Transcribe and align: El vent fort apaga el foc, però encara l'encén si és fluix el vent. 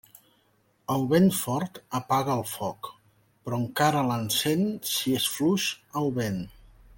El 0.93 1.03
vent 1.11 1.27
fort 1.39 1.77
apaga 1.99 2.37
el 2.37 2.41
foc, 2.53 2.89
però 3.49 3.61
encara 3.65 4.03
l'encén 4.09 4.65
si 4.95 5.15
és 5.21 5.29
fluix 5.37 5.69
el 6.03 6.11
vent. 6.19 6.43